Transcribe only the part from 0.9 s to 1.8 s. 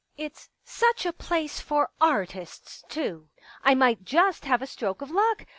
a place